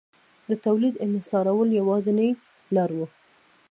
د 0.49 0.51
تولید 0.65 0.95
انحصارول 1.05 1.69
یوازینۍ 1.79 2.29
لار 2.75 2.91
وه 2.97 3.07